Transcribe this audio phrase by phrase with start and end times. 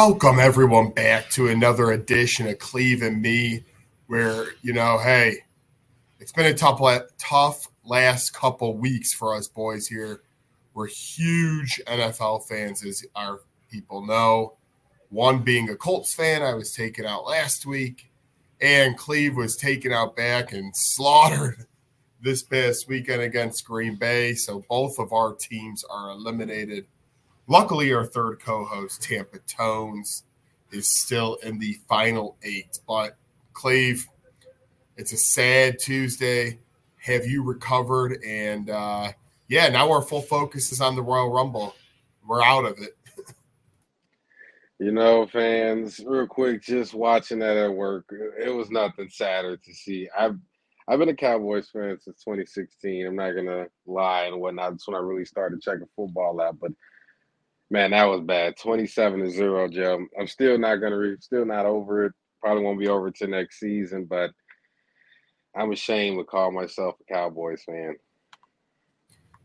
[0.00, 3.64] Welcome everyone back to another edition of Cleve and Me,
[4.06, 5.38] where you know, hey,
[6.20, 6.80] it's been a tough,
[7.18, 10.22] tough last couple weeks for us boys here.
[10.72, 13.40] We're huge NFL fans, as our
[13.72, 14.54] people know.
[15.08, 18.12] One being a Colts fan, I was taken out last week,
[18.60, 21.66] and Cleve was taken out back and slaughtered
[22.22, 24.34] this past weekend against Green Bay.
[24.34, 26.86] So both of our teams are eliminated
[27.48, 30.24] Luckily, our third co host, Tampa Tones,
[30.70, 32.78] is still in the final eight.
[32.86, 33.16] But,
[33.54, 34.06] Cleve,
[34.98, 36.58] it's a sad Tuesday.
[36.98, 38.22] Have you recovered?
[38.22, 39.12] And uh,
[39.48, 41.74] yeah, now our full focus is on the Royal Rumble.
[42.26, 42.94] We're out of it.
[44.80, 48.04] You know, fans, real quick, just watching that at work,
[48.40, 50.08] it was nothing sadder to see.
[50.16, 50.38] I've
[50.86, 53.04] I've been a Cowboys fan since 2016.
[53.04, 54.70] I'm not gonna lie and whatnot.
[54.70, 56.60] That's when I really started checking football out.
[56.60, 56.70] But
[57.70, 58.56] Man, that was bad.
[58.56, 60.06] Twenty-seven to zero, Joe.
[60.18, 62.12] I'm still not gonna, re- still not over it.
[62.42, 64.30] Probably won't be over till next season, but
[65.54, 67.96] I'm ashamed to call myself a Cowboys fan.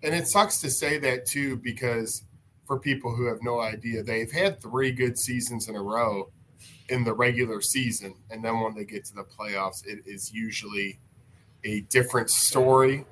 [0.03, 2.23] And it sucks to say that too, because
[2.65, 6.31] for people who have no idea, they've had three good seasons in a row
[6.89, 10.99] in the regular season, and then when they get to the playoffs, it is usually
[11.65, 13.05] a different story.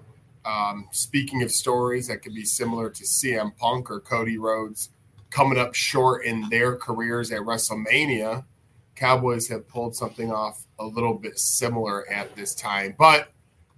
[0.45, 4.89] Um, speaking of stories that could be similar to CM Punk or Cody Rhodes
[5.31, 8.45] coming up short in their careers at WrestleMania,
[8.95, 12.93] Cowboys have pulled something off a little bit similar at this time.
[12.97, 13.29] But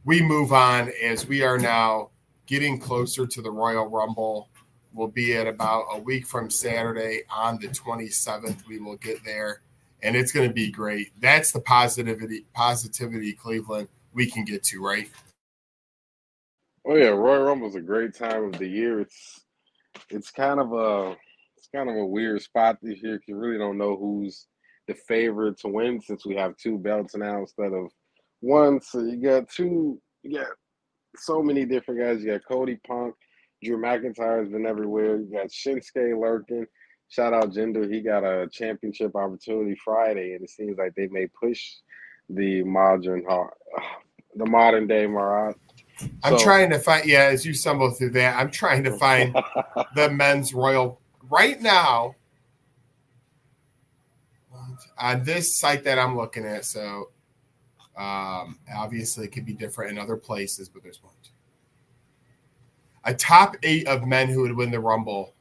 [0.04, 2.10] we move on as we are now
[2.46, 4.50] getting closer to the Royal Rumble.
[4.94, 8.68] We'll be at about a week from Saturday on the 27th.
[8.68, 9.62] We will get there
[10.04, 11.12] and it's going to be great.
[11.20, 15.10] That's the positivity positivity Cleveland we can get to, right?
[16.86, 19.00] Oh yeah, Royal Rumble is a great time of the year.
[19.00, 19.42] It's
[20.10, 21.16] it's kind of a
[21.74, 24.48] kind of a weird spot this year because you really don't know who's
[24.88, 27.90] the favorite to win since we have two belts now instead of
[28.42, 28.82] one.
[28.82, 30.48] So you got two, you got
[31.16, 32.24] so many different guys.
[32.24, 33.16] You got Cody Punk,
[33.64, 35.18] Drew McIntyre has been everywhere.
[35.18, 36.66] You got Shinsuke lurking.
[37.10, 37.92] Shout out Jinder.
[37.92, 41.76] He got a championship opportunity Friday, and it seems like they may push
[42.30, 43.24] the modern,
[44.36, 45.56] the modern day Marat.
[46.24, 49.36] I'm trying to find, yeah, as you stumble through that, I'm trying to find
[49.96, 51.00] the men's Royal
[51.34, 52.16] right now
[54.98, 57.10] on this site that I'm looking at, so
[57.98, 61.14] um, obviously it could be different in other places, but there's one.
[63.06, 65.34] A top eight of men who would win the Rumble.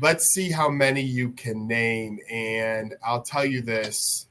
[0.00, 2.18] Let's see how many you can name.
[2.30, 4.26] And I'll tell you this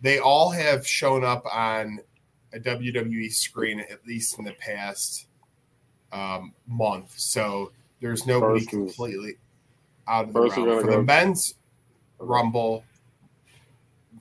[0.00, 1.98] they all have shown up on
[2.52, 5.26] a WWE screen at least in the past
[6.12, 7.12] um, month.
[7.16, 9.36] So there's nobody completely
[10.08, 10.54] out of the round.
[10.54, 10.96] For go.
[10.96, 11.54] the men's
[12.18, 12.84] rumble,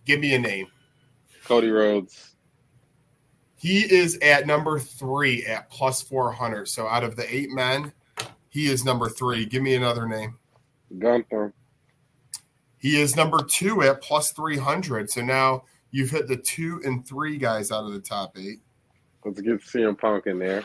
[0.06, 0.68] give me a name.
[1.46, 2.36] Cody Rhodes.
[3.56, 6.68] He is at number three at plus 400.
[6.68, 7.92] So out of the eight men,
[8.50, 9.46] he is number three.
[9.46, 10.38] Give me another name.
[11.00, 11.54] Gunther.
[12.78, 15.10] He is number two at plus 300.
[15.10, 18.60] So now you've hit the two and three guys out of the top eight.
[19.26, 20.64] Let's get CM Punk in there.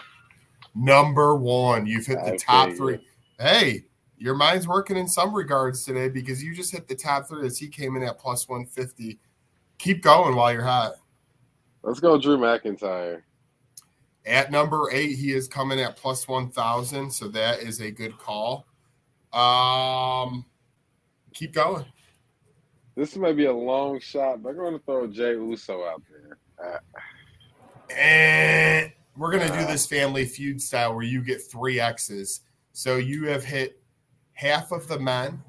[0.74, 1.86] Number one.
[1.86, 2.98] You've hit the top three.
[3.40, 3.84] Hey,
[4.22, 7.58] your mind's working in some regards today because you just hit the top three as
[7.58, 9.18] he came in at plus 150.
[9.78, 10.92] Keep going while you're hot.
[11.82, 13.22] Let's go, Drew McIntyre.
[14.24, 17.10] At number eight, he is coming at plus 1,000.
[17.10, 18.68] So that is a good call.
[19.32, 20.44] Um,
[21.34, 21.84] keep going.
[22.94, 26.38] This might be a long shot, but I'm going to throw Jey Uso out there.
[26.64, 31.80] Uh, and we're going to uh, do this family feud style where you get three
[31.80, 32.42] X's.
[32.72, 33.81] So you have hit
[34.42, 35.40] half of the men,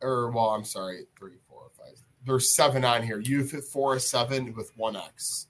[0.00, 1.98] or well, I'm sorry, three, four, five.
[2.24, 3.20] There's seven on here.
[3.20, 5.48] You've hit four or seven with one X.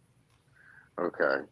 [0.99, 1.45] Okay.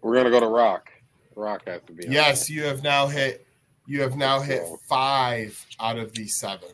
[0.00, 0.90] We're gonna go to Rock.
[1.34, 2.06] Rock has to be.
[2.08, 3.44] Yes, you have now hit.
[3.86, 6.68] You have now hit five out of these seven,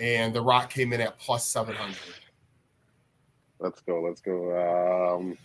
[0.00, 1.98] and the Rock came in at plus seven hundred.
[3.58, 4.02] Let's go.
[4.02, 5.16] Let's go.
[5.16, 5.36] Um,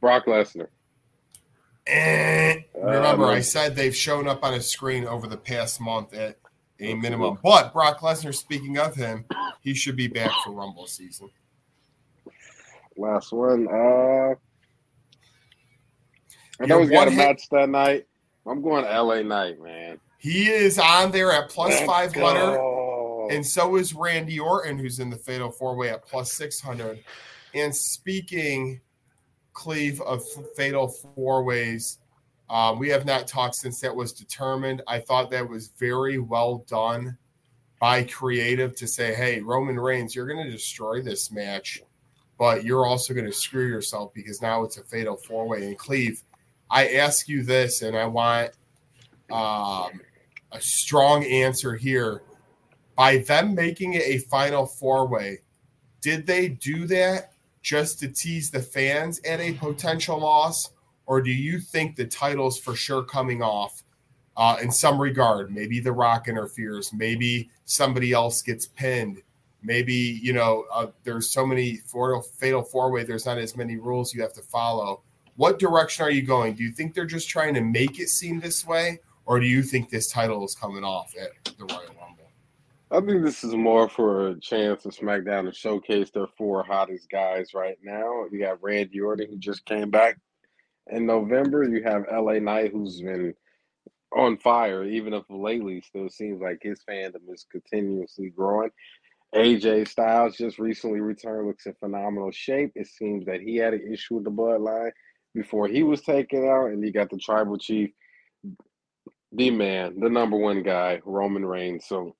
[0.00, 0.68] Brock Lesnar.
[1.86, 2.21] Eh.
[3.12, 6.38] Remember, I said they've shown up on a screen over the past month at
[6.80, 7.38] a minimum.
[7.42, 9.24] But Brock Lesnar, speaking of him,
[9.60, 11.30] he should be back for Rumble season.
[12.96, 13.68] Last one.
[13.68, 14.34] Uh,
[16.60, 17.16] I know he's got a hit.
[17.16, 18.06] match that night.
[18.46, 19.98] I'm going LA Knight, man.
[20.18, 23.28] He is on there at 500.
[23.30, 27.02] And so is Randy Orton, who's in the Fatal Four Way at plus 600.
[27.54, 28.80] And speaking–
[29.52, 30.22] Cleve of
[30.56, 31.98] Fatal Four Ways.
[32.52, 34.82] Um, we have not talked since that was determined.
[34.86, 37.16] I thought that was very well done
[37.80, 41.82] by creative to say, hey, Roman Reigns, you're going to destroy this match,
[42.38, 45.66] but you're also going to screw yourself because now it's a fatal four way.
[45.66, 46.22] And Cleve,
[46.70, 48.50] I ask you this, and I want
[49.30, 50.02] um,
[50.52, 52.22] a strong answer here.
[52.96, 55.38] By them making it a final four way,
[56.02, 57.32] did they do that
[57.62, 60.71] just to tease the fans at a potential loss?
[61.06, 63.82] Or do you think the title's for sure coming off
[64.36, 65.52] uh, in some regard?
[65.52, 66.92] Maybe The Rock interferes.
[66.92, 69.22] Maybe somebody else gets pinned.
[69.62, 74.12] Maybe, you know, uh, there's so many fatal, four way, there's not as many rules
[74.12, 75.02] you have to follow.
[75.36, 76.54] What direction are you going?
[76.54, 78.98] Do you think they're just trying to make it seem this way?
[79.24, 82.28] Or do you think this title is coming off at the Royal Rumble?
[82.90, 87.08] I think this is more for a chance of SmackDown to showcase their four hottest
[87.08, 88.26] guys right now.
[88.30, 90.18] You got Randy Orton, who just came back
[90.90, 91.64] in November.
[91.64, 93.34] You have LA Knight, who's been
[94.14, 98.70] on fire, even if lately still seems like his fandom is continuously growing.
[99.34, 102.72] AJ Styles just recently returned, looks in phenomenal shape.
[102.74, 104.90] It seems that he had an issue with the bloodline
[105.34, 107.90] before he was taken out, and you got the tribal chief,
[109.32, 111.86] the man, the number one guy, Roman Reigns.
[111.86, 112.14] So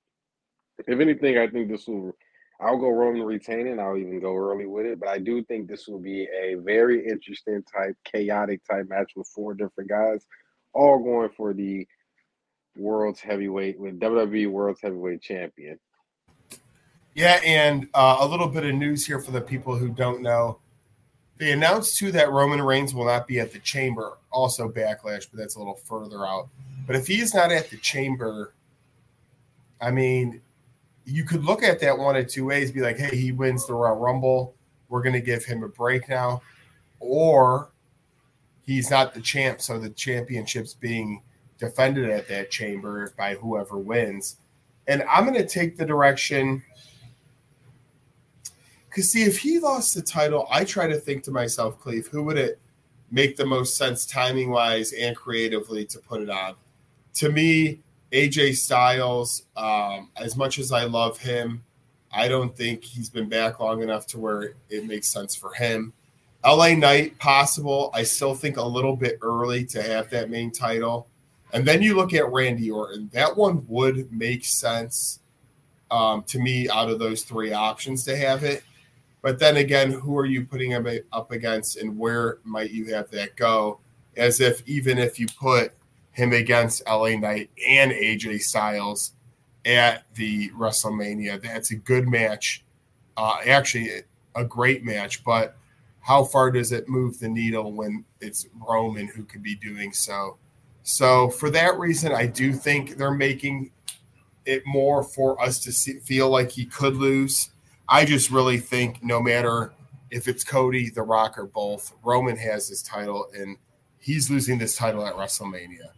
[0.86, 2.12] if anything, I think this will.
[2.62, 3.80] I'll go Roman retaining.
[3.80, 7.04] I'll even go early with it, but I do think this will be a very
[7.06, 10.24] interesting type, chaotic type match with four different guys,
[10.72, 11.86] all going for the
[12.76, 15.78] world's heavyweight with WWE World's Heavyweight Champion.
[17.14, 20.58] Yeah, and uh, a little bit of news here for the people who don't know.
[21.38, 25.38] They announced too that Roman Reigns will not be at the Chamber, also Backlash, but
[25.38, 26.48] that's a little further out.
[26.86, 28.54] But if he is not at the Chamber,
[29.80, 30.40] I mean,
[31.04, 33.74] you could look at that one of two ways be like, hey, he wins the
[33.74, 34.54] Royal Rumble.
[34.88, 36.42] We're going to give him a break now.
[37.00, 37.70] Or
[38.64, 39.60] he's not the champ.
[39.60, 41.22] So the championship's being
[41.58, 44.36] defended at that chamber by whoever wins.
[44.86, 46.62] And I'm going to take the direction.
[48.88, 52.22] Because, see, if he lost the title, I try to think to myself, Cleve, who
[52.24, 52.60] would it
[53.10, 56.54] make the most sense timing wise and creatively to put it on?
[57.14, 57.80] To me,
[58.12, 61.64] AJ Styles, um, as much as I love him,
[62.12, 65.94] I don't think he's been back long enough to where it makes sense for him.
[66.44, 67.90] LA Knight, possible.
[67.94, 71.08] I still think a little bit early to have that main title.
[71.54, 73.08] And then you look at Randy Orton.
[73.12, 75.20] That one would make sense
[75.90, 78.62] um, to me out of those three options to have it.
[79.22, 83.10] But then again, who are you putting him up against and where might you have
[83.10, 83.78] that go?
[84.16, 85.72] As if even if you put
[86.12, 89.12] him against LA Knight and AJ Styles
[89.64, 91.42] at the WrestleMania.
[91.42, 92.64] That's a good match.
[93.16, 93.90] Uh, actually,
[94.34, 95.56] a great match, but
[96.00, 100.36] how far does it move the needle when it's Roman who could be doing so?
[100.82, 103.70] So, for that reason, I do think they're making
[104.44, 107.50] it more for us to see, feel like he could lose.
[107.88, 109.72] I just really think no matter
[110.10, 113.56] if it's Cody, The Rock, or both, Roman has this title and
[113.98, 115.90] he's losing this title at WrestleMania.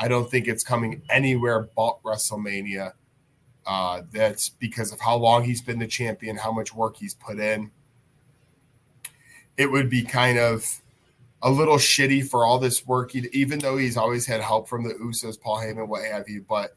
[0.00, 2.94] I don't think it's coming anywhere but WrestleMania.
[3.66, 7.38] Uh, that's because of how long he's been the champion, how much work he's put
[7.38, 7.70] in.
[9.58, 10.64] It would be kind of
[11.42, 14.94] a little shitty for all this work, even though he's always had help from the
[14.94, 16.46] Usos, Paul Heyman, what have you.
[16.48, 16.74] But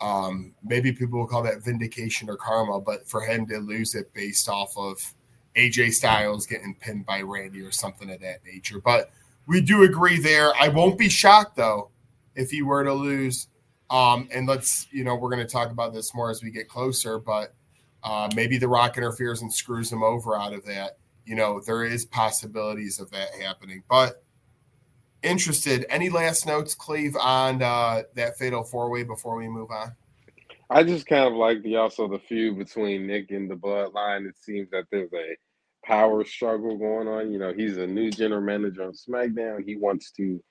[0.00, 2.80] um, maybe people will call that vindication or karma.
[2.80, 4.98] But for him to lose it based off of
[5.56, 8.80] AJ Styles getting pinned by Randy or something of that nature.
[8.80, 9.10] But
[9.48, 10.52] we do agree there.
[10.60, 11.90] I won't be shocked though
[12.34, 13.48] if he were to lose.
[13.90, 16.68] Um, and let's, you know, we're going to talk about this more as we get
[16.68, 17.54] closer, but
[18.02, 20.98] uh, maybe The Rock interferes and screws him over out of that.
[21.26, 23.82] You know, there is possibilities of that happening.
[23.88, 24.22] But
[25.22, 29.92] interested, any last notes, Cleve, on uh, that fatal four way before we move on?
[30.70, 34.26] I just kind of like the also the feud between Nick and the Bloodline.
[34.26, 35.36] It seems that there's a
[35.84, 37.32] power struggle going on.
[37.32, 39.64] You know, he's a new general manager on SmackDown.
[39.64, 40.42] He wants to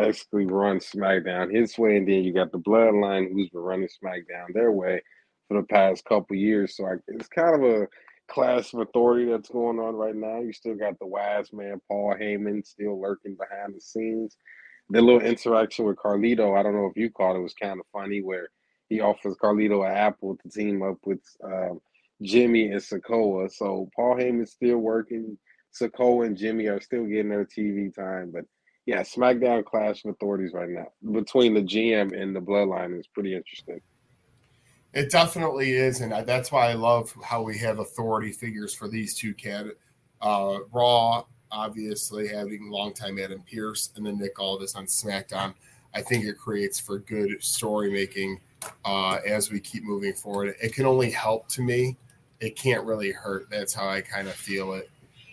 [0.00, 4.52] basically run SmackDown his way, and then you got the Bloodline who's been running SmackDown
[4.54, 5.00] their way
[5.48, 6.76] for the past couple years.
[6.76, 7.88] So I, it's kind of a
[8.28, 10.40] class of authority that's going on right now.
[10.40, 14.36] You still got the wise man Paul Heyman still lurking behind the scenes.
[14.90, 17.86] The little interaction with Carlito, I don't know if you caught it, was kind of
[17.92, 18.48] funny where
[18.88, 21.80] he offers Carlito an apple to team up with um,
[22.22, 23.52] Jimmy and Sikoa.
[23.52, 25.38] So Paul Heyman's still working.
[25.80, 28.44] Sikoa and Jimmy are still getting their TV time, but
[28.86, 33.34] yeah, SmackDown clash of authorities right now between the GM and the Bloodline is pretty
[33.34, 33.80] interesting.
[34.92, 39.14] It definitely is, and that's why I love how we have authority figures for these
[39.14, 39.66] two cat,
[40.20, 45.54] uh, Raw obviously having longtime Adam Pearce and then Nick Aldis on SmackDown,
[45.94, 48.40] I think it creates for good story making
[48.84, 50.54] uh, as we keep moving forward.
[50.62, 51.96] It can only help to me.
[52.40, 53.50] It can't really hurt.
[53.50, 54.90] That's how I kind of feel it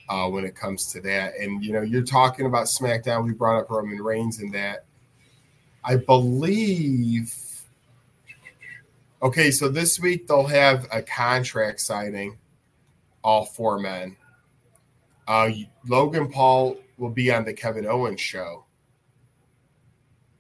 [0.10, 1.34] uh, when it comes to that.
[1.40, 3.26] And you know, you're talking about SmackDown.
[3.26, 4.86] We brought up Roman Reigns in that.
[5.84, 7.34] I believe.
[9.22, 12.38] Okay, so this week they'll have a contract signing,
[13.24, 14.16] all four men.
[15.28, 15.50] Uh,
[15.88, 18.66] Logan Paul will be on the Kevin Owens show.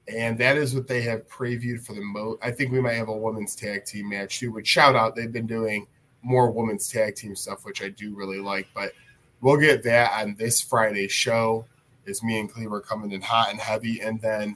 [0.07, 2.39] And that is what they have previewed for the most.
[2.41, 4.51] I think we might have a women's tag team match too.
[4.51, 5.86] Which shout out, they've been doing
[6.21, 8.67] more women's tag team stuff, which I do really like.
[8.74, 8.93] But
[9.41, 11.65] we'll get that on this Friday show.
[12.06, 14.56] Is me and Cleaver coming in hot and heavy, and then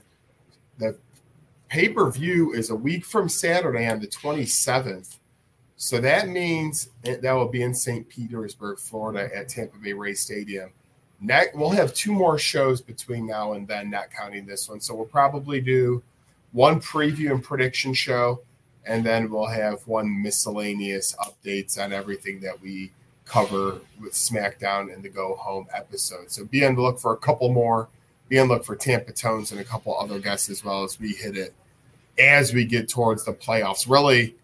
[0.77, 0.97] the
[1.67, 5.17] pay per view is a week from Saturday on the 27th.
[5.75, 8.07] So that means that will be in St.
[8.07, 10.69] Petersburg, Florida, at Tampa Bay Ray Stadium.
[11.19, 14.79] Next, we'll have two more shows between now and then, not counting this one.
[14.79, 16.01] So we'll probably do
[16.51, 18.41] one preview and prediction show,
[18.85, 22.91] and then we'll have one miscellaneous updates on everything that we
[23.31, 26.29] cover with SmackDown and the Go Home episode.
[26.29, 27.87] So be on the look for a couple more.
[28.27, 30.99] Be on the look for Tampa Tones and a couple other guests as well as
[30.99, 31.53] we hit it
[32.19, 33.89] as we get towards the playoffs.
[33.89, 34.35] Really,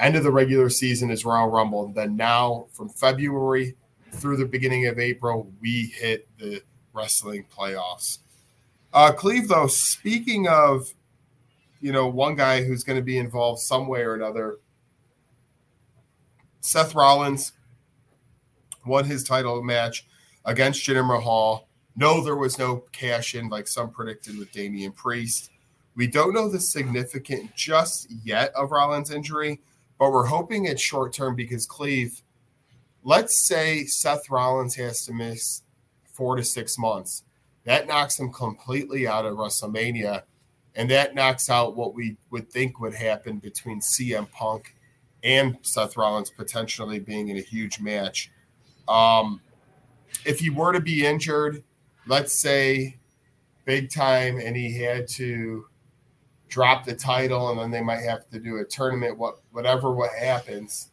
[0.00, 1.86] end of the regular season is Royal Rumble.
[1.88, 3.76] Then now from February
[4.10, 6.60] through the beginning of April, we hit the
[6.92, 8.18] wrestling playoffs.
[8.92, 10.92] Uh, Cleve, though, speaking of,
[11.80, 14.58] you know, one guy who's going to be involved some way or another,
[16.60, 17.52] Seth Rollins
[18.86, 20.06] won his title match
[20.44, 21.68] against Jinder Mahal.
[21.96, 25.50] No, there was no cash in like some predicted with Damian Priest.
[25.96, 29.60] We don't know the significant just yet of Rollins' injury,
[29.98, 32.22] but we're hoping it's short term because Cleve,
[33.04, 35.62] let's say Seth Rollins has to miss
[36.12, 37.22] four to six months.
[37.64, 40.22] That knocks him completely out of WrestleMania.
[40.76, 44.74] And that knocks out what we would think would happen between CM Punk
[45.22, 48.30] and Seth Rollins potentially being in a huge match.
[48.88, 49.40] Um,
[50.24, 51.62] if he were to be injured,
[52.06, 52.96] let's say
[53.64, 55.66] big time, and he had to
[56.48, 60.10] drop the title, and then they might have to do a tournament, what whatever what
[60.12, 60.90] happens.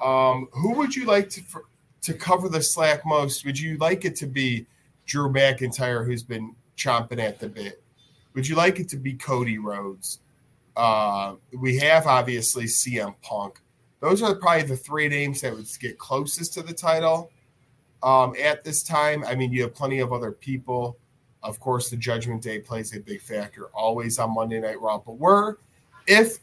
[0.00, 1.64] Um, who would you like to for,
[2.02, 3.44] to cover the slack most?
[3.44, 4.66] Would you like it to be
[5.06, 7.82] Drew McIntyre, who's been chomping at the bit?
[8.34, 10.20] Would you like it to be Cody Rhodes?
[10.76, 13.60] Uh, we have obviously CM Punk.
[14.00, 17.30] Those are probably the three names that would get closest to the title
[18.02, 19.24] um, at this time.
[19.24, 20.96] I mean, you have plenty of other people.
[21.42, 24.98] Of course, the Judgment Day plays a big factor always on Monday Night Raw.
[24.98, 25.56] But we're,
[26.06, 26.38] if,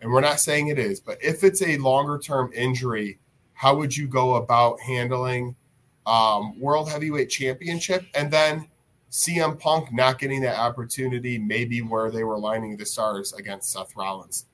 [0.00, 3.18] and we're not saying it is, but if it's a longer term injury,
[3.54, 5.54] how would you go about handling
[6.06, 8.68] um, World Heavyweight Championship and then
[9.10, 13.94] CM Punk not getting that opportunity, maybe where they were lining the stars against Seth
[13.94, 14.46] Rollins?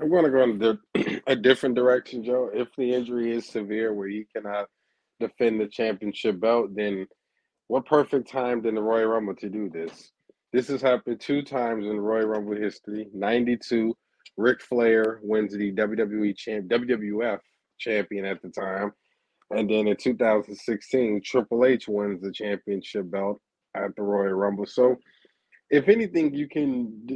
[0.00, 2.50] I'm going to go in a different direction, Joe.
[2.52, 4.66] If the injury is severe where he cannot
[5.20, 7.06] defend the championship belt, then
[7.68, 10.10] what perfect time in the Royal Rumble to do this?
[10.52, 13.08] This has happened two times in Royal Rumble history.
[13.14, 13.94] 92,
[14.36, 17.38] Ric Flair wins the WWE champ, WWF
[17.78, 18.92] champion at the time.
[19.50, 23.40] And then in 2016, Triple H wins the championship belt
[23.74, 24.66] at the Royal Rumble.
[24.66, 24.96] So,
[25.70, 27.06] if anything, you can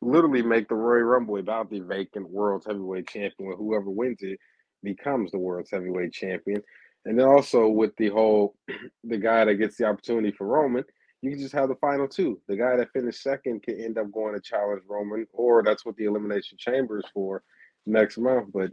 [0.00, 4.38] literally make the Royal Rumble about the vacant World Heavyweight Champion, whoever wins it
[4.82, 6.62] becomes the World Heavyweight Champion.
[7.06, 8.54] And then also with the whole,
[9.04, 10.84] the guy that gets the opportunity for Roman,
[11.22, 12.40] you can just have the final two.
[12.48, 15.96] The guy that finished second can end up going to challenge Roman, or that's what
[15.96, 17.42] the Elimination Chamber is for
[17.86, 18.50] next month.
[18.52, 18.70] But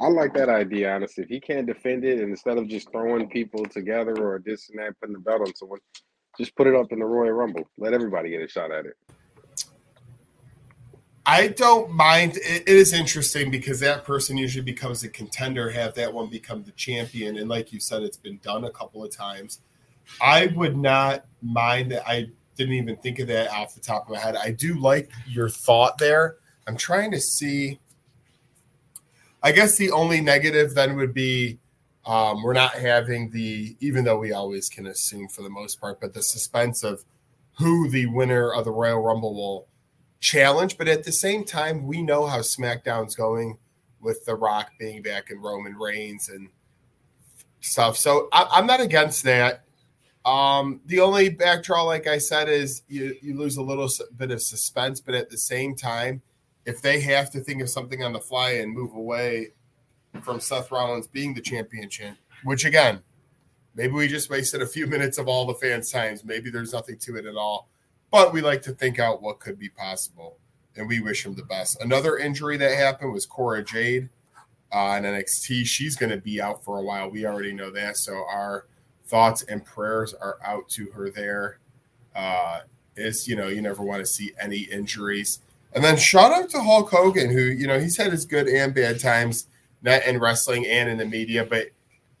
[0.00, 1.24] I like that idea, honestly.
[1.24, 4.78] If he can't defend it, and instead of just throwing people together or this and
[4.78, 5.80] that, putting the belt on someone,
[6.38, 7.68] just put it up in the Royal Rumble.
[7.78, 8.96] Let everybody get a shot at it.
[11.26, 12.36] I don't mind.
[12.36, 16.72] It is interesting because that person usually becomes a contender, have that one become the
[16.72, 17.38] champion.
[17.38, 19.60] And like you said, it's been done a couple of times.
[20.20, 22.06] I would not mind that.
[22.06, 24.36] I didn't even think of that off the top of my head.
[24.36, 26.36] I do like your thought there.
[26.66, 27.80] I'm trying to see.
[29.42, 31.58] I guess the only negative then would be
[32.06, 36.00] um, we're not having the, even though we always can assume for the most part,
[36.00, 37.02] but the suspense of
[37.58, 39.66] who the winner of the Royal Rumble will
[40.24, 40.78] challenge.
[40.78, 43.58] But at the same time, we know how SmackDown's going
[44.00, 46.48] with The Rock being back in Roman Reigns and
[47.60, 47.96] stuff.
[47.96, 49.64] So I, am not against that.
[50.24, 54.40] Um, the only backdraw, like I said, is you, you lose a little bit of
[54.40, 56.22] suspense, but at the same time,
[56.64, 59.48] if they have to think of something on the fly and move away
[60.22, 63.02] from Seth Rollins being the championship, which again,
[63.76, 66.24] Maybe we just wasted a few minutes of all the fans' times.
[66.24, 67.68] Maybe there's nothing to it at all.
[68.14, 70.38] But we like to think out what could be possible,
[70.76, 71.82] and we wish him the best.
[71.82, 74.08] Another injury that happened was Cora Jade
[74.70, 75.66] uh, in NXT.
[75.66, 77.10] She's going to be out for a while.
[77.10, 77.96] We already know that.
[77.96, 78.66] So our
[79.06, 81.58] thoughts and prayers are out to her there.
[82.14, 82.60] Uh,
[82.94, 85.40] is you know you never want to see any injuries.
[85.72, 88.72] And then shout out to Hulk Hogan, who you know he's had his good and
[88.72, 89.48] bad times,
[89.82, 91.66] not in wrestling and in the media, but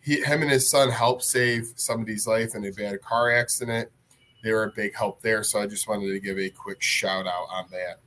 [0.00, 3.90] he, him and his son helped save somebody's life in a bad car accident.
[4.44, 7.26] They were a big help there, so I just wanted to give a quick shout
[7.26, 7.98] out on that.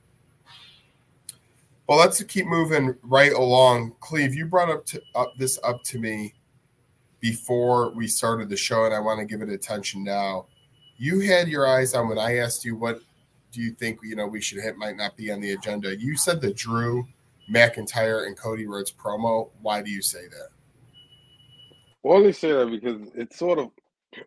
[1.87, 3.95] Well, let's keep moving right along.
[4.01, 6.35] Cleve, you brought up, to, up this up to me
[7.21, 10.45] before we started the show, and I want to give it attention now.
[10.97, 13.01] You had your eyes on when I asked you what
[13.51, 15.95] do you think you know we should hit might not be on the agenda.
[15.95, 17.07] You said the Drew
[17.51, 19.49] McIntyre and Cody Rhodes promo.
[19.63, 20.49] Why do you say that?
[22.03, 23.71] Well, they say that because it's sort of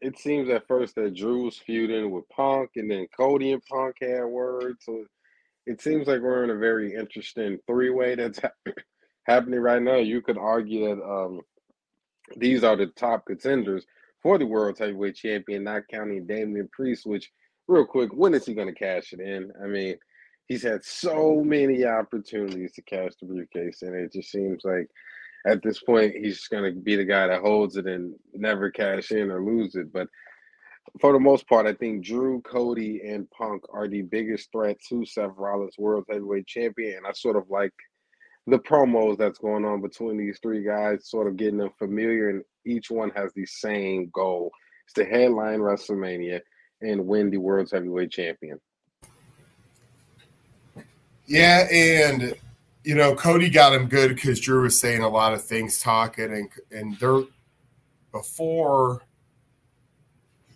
[0.00, 3.96] it seems at first that Drew was feuding with Punk, and then Cody and Punk
[4.00, 4.84] had words.
[4.84, 5.04] So
[5.66, 8.50] it seems like we're in a very interesting three way that's ha-
[9.24, 9.96] happening right now.
[9.96, 11.40] You could argue that um,
[12.36, 13.86] these are the top contenders
[14.22, 17.06] for the World Heavyweight Champion, not counting Damian Priest.
[17.06, 17.30] Which,
[17.68, 19.50] real quick, when is he going to cash it in?
[19.62, 19.96] I mean,
[20.46, 24.88] he's had so many opportunities to cash the briefcase, and it just seems like
[25.46, 29.10] at this point, he's going to be the guy that holds it and never cash
[29.10, 29.92] in or lose it.
[29.92, 30.08] But
[31.00, 35.04] for the most part, I think Drew, Cody, and Punk are the biggest threat to
[35.06, 36.98] Seth Rollins' World Heavyweight Champion.
[36.98, 37.72] And I sort of like
[38.46, 42.42] the promos that's going on between these three guys, sort of getting them familiar, and
[42.66, 44.50] each one has the same goal:
[44.84, 46.40] it's to headline WrestleMania
[46.82, 48.58] and win the World Heavyweight Champion.
[51.26, 52.34] Yeah, and
[52.84, 56.32] you know, Cody got him good because Drew was saying a lot of things, talking,
[56.32, 57.22] and and there
[58.12, 59.02] before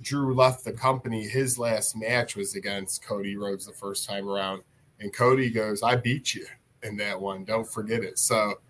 [0.00, 4.62] Drew left the company, his last match was against Cody Rhodes the first time around,
[5.00, 6.46] and Cody goes, "I beat you
[6.82, 7.44] in that one.
[7.44, 8.60] Don't forget it." So,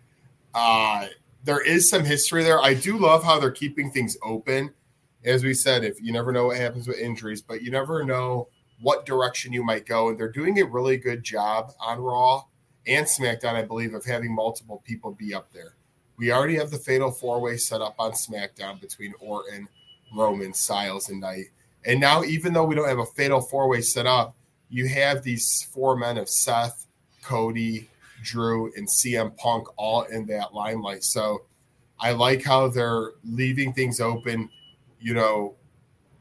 [0.55, 1.07] uh,
[1.45, 2.61] there is some history there.
[2.61, 4.75] I do love how they're keeping things open.
[5.25, 8.49] As we said, if you never know what happens with injuries, but you never know
[8.81, 12.45] what direction you might go, and they're doing a really good job on Raw
[12.87, 15.75] and SmackDown, I believe, of having multiple people be up there.
[16.17, 19.69] We already have the fatal four way set up on SmackDown between Orton,
[20.15, 21.47] Roman, Styles, and Knight.
[21.85, 24.37] And now, even though we don't have a fatal four way set up,
[24.69, 26.87] you have these four men of Seth,
[27.23, 27.91] Cody,
[28.23, 31.05] Drew, and CM Punk all in that limelight.
[31.05, 31.43] So
[31.99, 34.51] I like how they're leaving things open,
[35.01, 35.55] you know,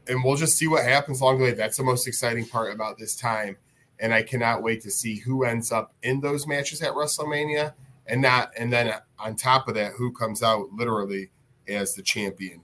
[0.08, 1.52] and we'll just see what happens along the way.
[1.52, 3.58] That's the most exciting part about this time
[4.00, 7.74] and I cannot wait to see who ends up in those matches at WrestleMania,
[8.08, 11.30] and not and then on top of that, who comes out literally
[11.68, 12.62] as the champion.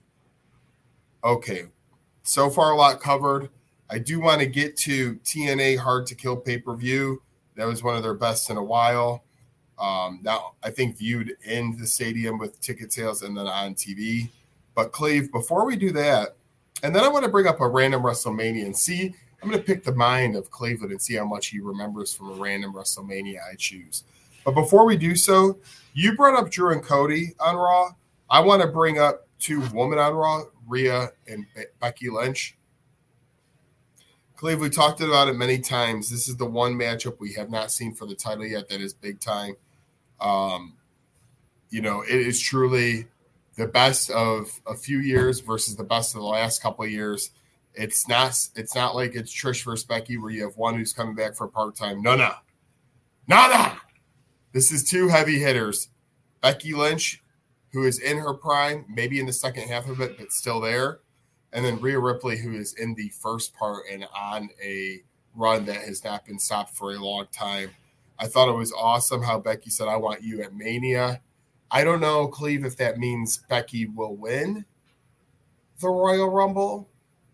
[1.24, 1.64] Okay,
[2.22, 3.50] so far a lot covered.
[3.88, 7.22] I do want to get to TNA Hard to Kill pay per view.
[7.56, 9.24] That was one of their best in a while.
[9.78, 14.30] Um, now I think viewed in the stadium with ticket sales and then on TV.
[14.74, 16.36] But Cleve, before we do that,
[16.82, 19.66] and then I want to bring up a random WrestleMania and see I'm going to
[19.66, 23.38] pick the mind of Cleveland and see how much he remembers from a random WrestleMania
[23.50, 24.04] I choose.
[24.44, 25.58] But before we do so,
[25.94, 27.90] you brought up Drew and Cody on Raw.
[28.28, 32.56] I want to bring up two women on Raw, Rhea and Be- Becky Lynch.
[34.36, 36.10] Cleve, we talked about it many times.
[36.10, 38.94] This is the one matchup we have not seen for the title yet that is
[38.94, 39.56] big time.
[40.20, 40.74] Um,
[41.70, 43.06] you know, it is truly
[43.56, 47.30] the best of a few years versus the best of the last couple of years.
[47.74, 51.14] It's not it's not like it's Trish versus Becky where you have one who's coming
[51.14, 52.02] back for part time.
[52.02, 52.32] No, no,
[53.26, 53.80] nada.
[54.52, 55.88] This is two heavy hitters.
[56.40, 57.22] Becky Lynch,
[57.72, 61.00] who is in her prime, maybe in the second half of it, but still there.
[61.52, 65.02] And then Rhea Ripley, who is in the first part and on a
[65.34, 67.70] run that has not been stopped for a long time.
[68.18, 71.20] I thought it was awesome how Becky said, I want you at Mania.
[71.70, 74.64] I don't know, Cleve, if that means Becky will win
[75.80, 76.89] the Royal Rumble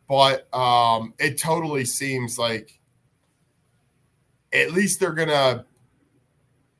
[0.08, 2.78] but um, it totally seems like
[4.52, 5.64] at least they're gonna.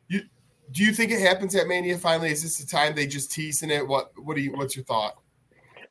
[0.09, 0.23] You
[0.71, 2.31] do you think it happens at Mania finally?
[2.31, 3.87] Is this the time they just teasing it?
[3.87, 4.53] What what do you?
[4.53, 5.15] What's your thought?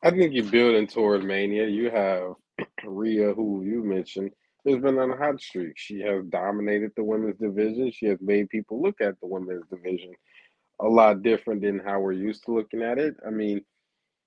[0.02, 1.66] I think you're building toward Mania.
[1.66, 2.34] You have
[2.84, 4.30] Rhea, who you mentioned,
[4.66, 5.74] has been on a hot streak.
[5.76, 7.90] She has dominated the women's division.
[7.90, 10.12] She has made people look at the women's division
[10.80, 13.16] a lot different than how we're used to looking at it.
[13.26, 13.62] I mean,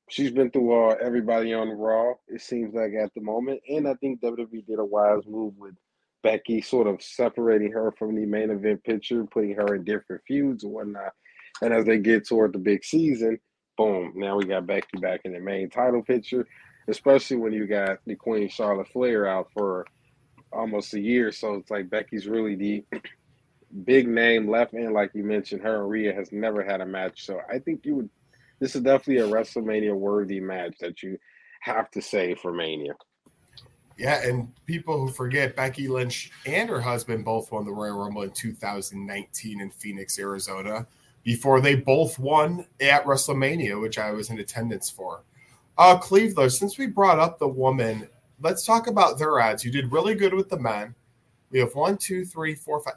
[0.09, 2.13] she's been through uh, everybody on Raw.
[2.27, 5.75] It seems like at the moment, and I think WWE did a wise move with
[6.23, 10.63] Becky, sort of separating her from the main event picture, putting her in different feuds
[10.63, 11.13] and whatnot.
[11.61, 13.39] And as they get toward the big season,
[13.77, 16.47] boom, now we got Becky back in the main title picture.
[16.87, 19.85] especially when you got the Queen Charlotte Flair out for
[20.51, 21.31] almost a year.
[21.31, 22.83] So it's like Becky's really the
[23.85, 25.61] big name left and like you mentioned.
[25.61, 28.09] Her and Rhea has never had a match, so I think you would.
[28.59, 31.17] This is definitely a WrestleMania worthy match that you
[31.61, 32.93] have to say for Mania.
[33.97, 38.21] Yeah, and people who forget Becky Lynch and her husband both won the Royal Rumble
[38.21, 40.87] in 2019 in Phoenix, Arizona,
[41.23, 45.23] before they both won at WrestleMania, which I was in attendance for.
[45.77, 48.07] Uh, Cleveland, since we brought up the woman,
[48.41, 49.65] let's talk about their odds.
[49.65, 50.95] You did really good with the men.
[51.51, 52.95] We have one, two, three, four, five.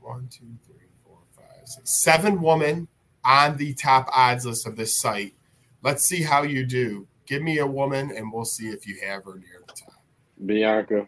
[0.00, 2.86] One, two, three, four, five, six, seven women
[3.28, 5.34] on the top odds list of this site.
[5.82, 7.06] Let's see how you do.
[7.26, 10.02] Give me a woman, and we'll see if you have her near the top.
[10.44, 11.06] Bianca.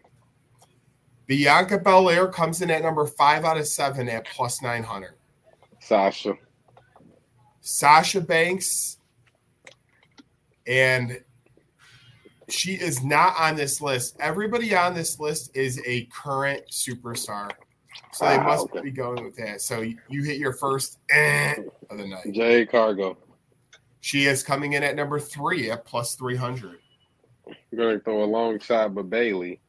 [1.25, 5.15] Bianca Belair comes in at number five out of seven at plus 900.
[5.79, 6.35] Sasha.
[7.61, 8.97] Sasha Banks.
[10.67, 11.21] And
[12.49, 14.15] she is not on this list.
[14.19, 17.51] Everybody on this list is a current superstar.
[18.13, 18.81] So they Ah, must okay.
[18.81, 19.61] be going with that.
[19.61, 21.55] So you you hit your first eh
[21.89, 22.31] of the night.
[22.33, 23.17] Jade Cargill.
[24.01, 26.79] She is coming in at number three at plus 300.
[27.45, 29.61] We're gonna throw a long shot, but Bayley.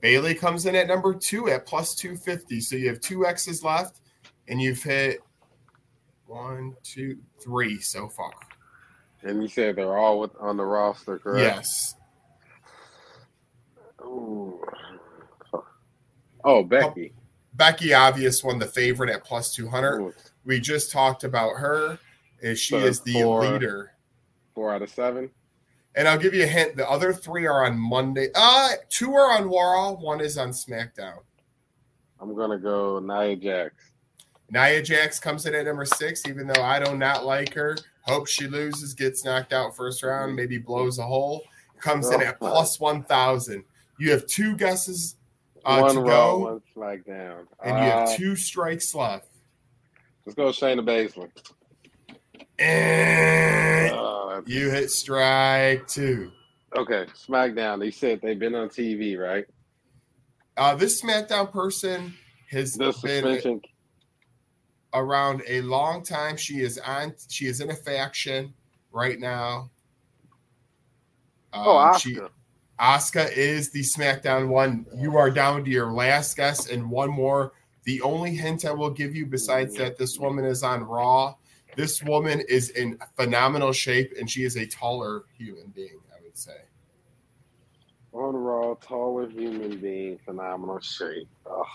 [0.00, 2.60] Bayley comes in at number two at plus 250.
[2.60, 4.00] So you have two X's left,
[4.48, 5.20] and you've hit
[6.26, 8.30] one, two, three so far.
[9.22, 11.56] And you said they're all with, on the roster, correct?
[11.56, 11.94] Yes.
[14.02, 14.62] Ooh.
[16.44, 17.12] Oh, Becky.
[17.56, 20.14] Becky Obvious won the favorite at plus 200.
[20.44, 21.98] We just talked about her.
[22.42, 23.92] As she So is the four- leader.
[24.54, 25.30] Four out of seven.
[25.94, 26.76] And I'll give you a hint.
[26.76, 28.28] The other three are on Monday.
[28.34, 29.92] Uh, two are on Raw.
[29.92, 31.18] One is on SmackDown.
[32.20, 33.74] I'm gonna go Nia Jax.
[34.50, 37.76] Nia Jax comes in at number six, even though I do not like her.
[38.02, 41.42] Hope she loses, gets knocked out first round, maybe blows a hole.
[41.80, 43.64] Comes in at plus 1,000.
[43.98, 45.16] You have two guesses
[45.66, 47.46] uh, one go, one SmackDown.
[47.62, 49.28] and you have Uh, two strikes left.
[50.24, 51.30] Let's go Shayna Baszler.
[52.58, 56.32] And Uh, you hit strike two.
[56.76, 57.80] okay, SmackDown.
[57.80, 59.46] They said they've been on TV, right?
[60.56, 62.14] Uh, this SmackDown person
[62.50, 63.60] has The been
[64.94, 66.36] around a long time.
[66.36, 67.14] She is on.
[67.28, 68.54] She is in a faction
[68.90, 69.70] right now.
[71.52, 71.98] oh, Um, Oscar.
[71.98, 72.18] she-
[72.80, 74.86] Asuka is the SmackDown one.
[74.96, 77.52] You are down to your last guess and one more.
[77.84, 81.34] The only hint I will give you, besides that, this woman is on Raw.
[81.76, 86.00] This woman is in phenomenal shape, and she is a taller human being.
[86.14, 86.56] I would say.
[88.12, 91.28] on Raw, taller human being, phenomenal shape.
[91.50, 91.66] Ugh.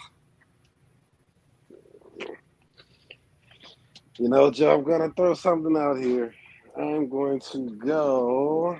[4.18, 6.34] You know, Joe, I'm gonna throw something out here.
[6.78, 8.78] I'm going to go.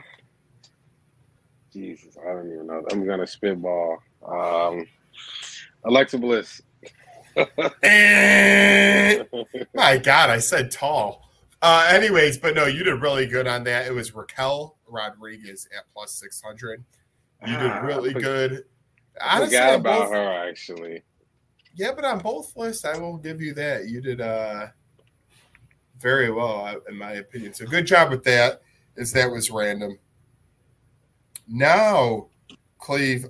[1.72, 2.84] Jesus, I don't even know.
[2.92, 3.98] I'm gonna spitball.
[4.28, 4.86] Um,
[5.86, 6.62] Alexa Bliss.
[7.84, 9.24] Eh,
[9.74, 11.30] My God, I said tall.
[11.62, 13.86] Uh, anyways, but no, you did really good on that.
[13.88, 16.84] It was Raquel Rodriguez at plus six hundred.
[17.46, 18.66] You did Ah, really good.
[19.20, 21.04] I forgot about both- her actually.
[21.74, 23.88] Yeah, but on both lists, I will give you that.
[23.88, 24.68] You did uh
[26.00, 27.54] very well, in my opinion.
[27.54, 28.62] So good job with that.
[28.98, 29.98] As that was random.
[31.48, 32.28] Now,
[32.80, 33.26] Cleve,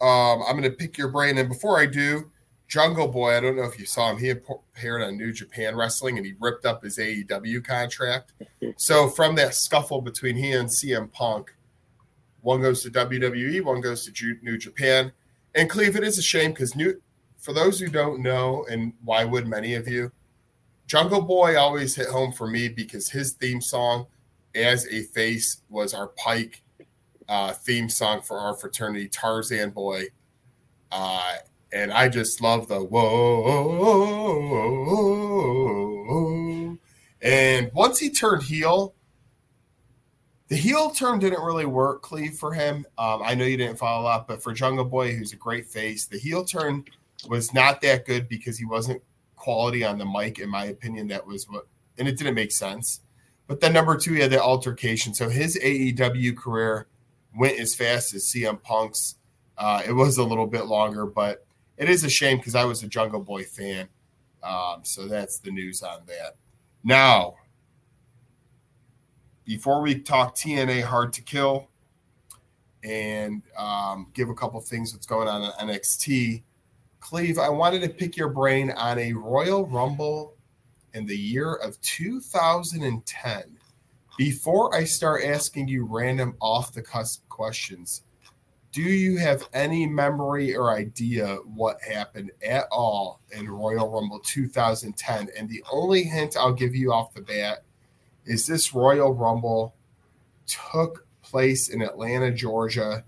[0.00, 2.30] um, I'm going to pick your brain, and before I do,
[2.68, 3.34] Jungle Boy.
[3.34, 4.18] I don't know if you saw him.
[4.18, 8.32] He appeared on New Japan Wrestling, and he ripped up his AEW contract.
[8.76, 11.54] so from that scuffle between he and CM Punk,
[12.42, 15.12] one goes to WWE, one goes to New Japan.
[15.54, 17.00] And Cleve, it is a shame because new
[17.38, 20.12] for those who don't know, and why would many of you,
[20.86, 24.06] Jungle Boy always hit home for me because his theme song
[24.54, 26.62] as a face was our Pike
[27.28, 30.04] uh, theme song for our fraternity, Tarzan Boy.
[30.90, 31.34] Uh,
[31.72, 33.08] and I just love the whoa.
[37.20, 38.94] And once he turned heel,
[40.48, 42.86] the heel turn didn't really work, Cleve, for him.
[42.96, 46.06] Um, I know you didn't follow up, but for Jungle Boy, who's a great face,
[46.06, 46.84] the heel turn
[47.28, 49.02] was not that good because he wasn't
[49.36, 51.08] quality on the mic, in my opinion.
[51.08, 51.66] That was what,
[51.98, 53.00] and it didn't make sense.
[53.46, 55.12] But then number two, he had the altercation.
[55.12, 56.86] So his AEW career
[57.36, 59.16] went as fast as CM Punk's.
[59.56, 61.44] Uh, it was a little bit longer, but
[61.76, 63.88] it is a shame because I was a Jungle Boy fan.
[64.42, 66.36] Um, so that's the news on that.
[66.84, 67.34] Now,
[69.44, 71.68] before we talk TNA Hard to Kill
[72.84, 76.42] and um, give a couple things that's going on in NXT,
[77.00, 80.34] Cleve, I wanted to pick your brain on a Royal Rumble
[80.94, 83.57] in the year of 2010.
[84.18, 88.02] Before I start asking you random off the cusp questions,
[88.72, 95.28] do you have any memory or idea what happened at all in Royal Rumble 2010?
[95.38, 97.62] And the only hint I'll give you off the bat
[98.26, 99.76] is this Royal Rumble
[100.48, 103.04] took place in Atlanta, Georgia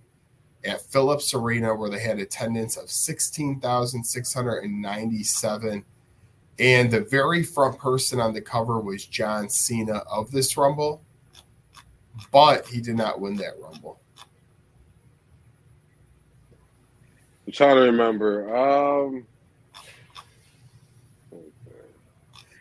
[0.64, 5.84] at Phillips Arena, where they had attendance of 16,697.
[6.60, 11.02] And the very front person on the cover was John Cena of this Rumble,
[12.30, 13.98] but he did not win that Rumble.
[17.46, 18.54] I'm trying to remember.
[18.54, 19.26] Um,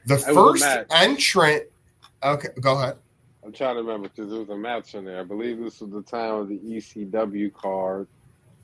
[0.06, 1.64] the first entrant.
[2.24, 2.96] Okay, go ahead.
[3.44, 5.20] I'm trying to remember because there was a match in there.
[5.20, 8.08] I believe this was the time of the ECW card.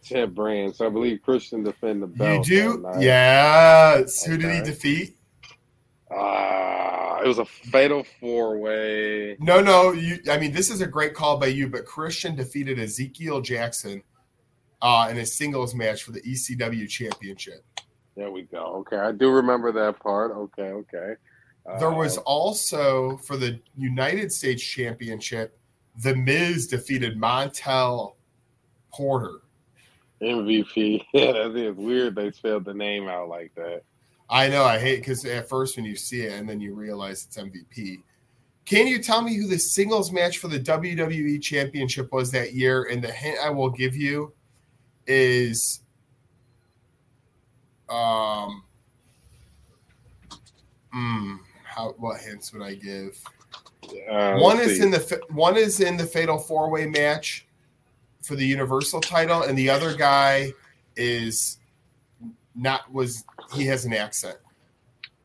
[0.02, 0.76] Ted brand.
[0.76, 2.48] So I believe Christian defended the belt.
[2.48, 2.90] You do?
[3.00, 4.24] Yes.
[4.24, 4.32] Okay.
[4.32, 5.18] Who did he defeat?
[6.16, 9.36] Uh, it was a fatal four way.
[9.40, 9.92] No, no.
[9.92, 14.02] You, I mean, this is a great call by you, but Christian defeated Ezekiel Jackson
[14.82, 17.66] uh, in a singles match for the ECW championship.
[18.16, 18.78] There we go.
[18.80, 18.98] Okay.
[18.98, 20.32] I do remember that part.
[20.32, 20.70] Okay.
[20.70, 21.16] Okay.
[21.66, 25.58] Uh, there was also for the United States championship,
[26.04, 28.14] The Miz defeated Montel
[28.94, 29.42] Porter.
[30.22, 31.04] MVP.
[31.14, 33.82] Yeah, that's weird they spelled the name out like that.
[34.30, 34.64] I know.
[34.64, 38.02] I hate because at first when you see it and then you realize it's MVP.
[38.66, 42.86] Can you tell me who the singles match for the WWE Championship was that year?
[42.86, 44.34] And the hint I will give you
[45.06, 45.82] is
[47.88, 48.64] um
[50.96, 53.22] mm, how what hints would I give?
[54.10, 54.84] Uh, one is see.
[54.84, 57.46] in the one is in the fatal four way match
[58.24, 60.52] for the Universal title, and the other guy
[60.96, 61.60] is
[62.56, 64.38] not was he has an accent.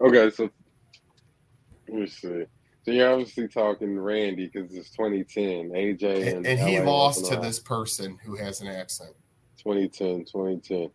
[0.01, 0.51] Okay, so
[1.89, 2.45] let me see.
[2.83, 5.71] So you're obviously talking Randy because it's 2010.
[5.71, 9.15] AJ and, and, and he lost to this person who has an accent.
[9.59, 10.91] 2010, 2010.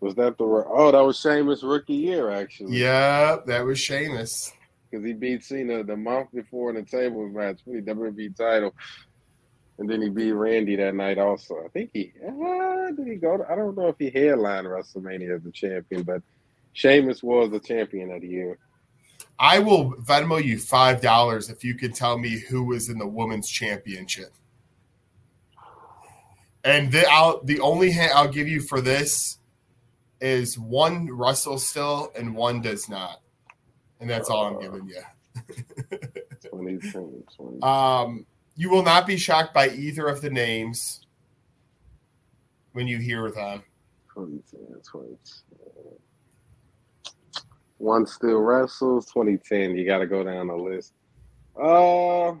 [0.00, 2.76] Was that the oh that was Sheamus rookie year actually?
[2.76, 4.52] Yeah, that was Sheamus
[4.90, 8.74] because he beat Cena the month before in the table match for the WWE title,
[9.80, 11.56] and then he beat Randy that night also.
[11.64, 13.38] I think he uh, did he go?
[13.38, 16.22] To, I don't know if he headlined WrestleMania as the champion, but
[16.74, 18.58] Sheamus was the champion that year.
[19.38, 23.06] I will Venmo you five dollars if you can tell me who was in the
[23.06, 24.32] women's championship.
[26.62, 29.38] And the, I'll, the only hint I'll give you for this
[30.20, 33.22] is one Russell still and one does not.
[33.98, 35.00] And that's all I'm giving you.
[36.50, 36.78] 20,
[37.34, 37.62] 20.
[37.62, 38.26] Um,
[38.60, 41.06] you will not be shocked by either of the names
[42.72, 43.62] when you hear them.
[44.12, 45.82] 2010, 2010.
[47.78, 49.06] One still wrestles.
[49.06, 49.76] 2010.
[49.76, 50.92] You got to go down the list.
[51.58, 52.34] Uh,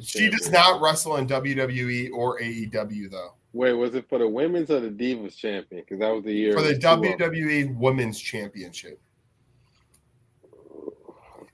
[0.00, 3.34] she does not wrestle in WWE or AEW though.
[3.52, 5.82] Wait, was it for the women's or the Divas champion?
[5.82, 9.00] Because that was the year for the WWE Women's Championship.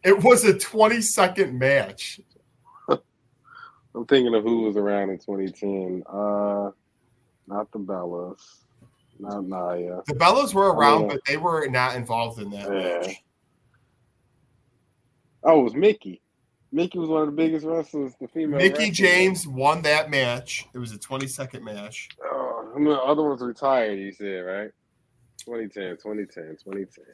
[0.02, 2.20] It was a 20 second match.
[3.94, 6.02] I'm thinking of who was around in 2010.
[6.09, 6.70] Uh,
[7.46, 8.38] not the Bellas,
[9.18, 10.00] not Naya.
[10.07, 13.07] The Bellas were around, but they were not involved in that yeah.
[13.07, 13.22] match.
[15.44, 16.22] Oh, it was Mickie.
[16.72, 18.59] Mickie was one of the biggest wrestlers, the female.
[18.59, 20.66] Mickie James won that match.
[20.74, 22.09] It was a 20 second match.
[22.24, 24.70] Oh, the other ones retired, you said, right?
[25.44, 27.04] 2010, 2010, 2010.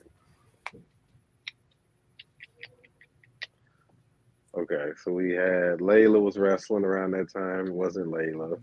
[4.56, 7.68] Okay, so we had Layla was wrestling around that time.
[7.68, 8.60] It wasn't Layla,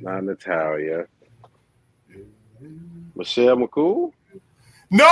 [0.00, 1.06] not Natalya.
[3.14, 4.12] Michelle McCool.
[4.90, 5.04] No